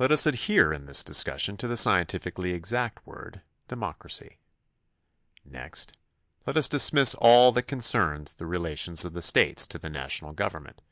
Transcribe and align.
Let 0.00 0.10
us 0.10 0.26
adhere 0.26 0.72
in 0.72 0.86
this 0.86 1.04
discussion 1.04 1.56
to 1.58 1.68
the 1.68 1.76
scientifically 1.76 2.50
exact 2.50 3.06
word 3.06 3.42
"de 3.68 3.76
mocracy." 3.76 4.38
Next 5.44 5.96
let 6.48 6.56
us 6.56 6.66
dismiss 6.68 7.14
all 7.14 7.52
that 7.52 7.68
concerns 7.68 8.34
the 8.34 8.44
re 8.44 8.58
50 8.58 8.62
THE 8.62 8.68
CONSTITUTION 8.70 8.90
AND 8.90 8.96
ITS 8.98 9.02
MAKERS 9.02 9.04
lations 9.04 9.04
of 9.04 9.12
the 9.12 9.22
States 9.22 9.66
to 9.68 9.78
the 9.78 9.88
national 9.88 10.32
government. 10.32 10.82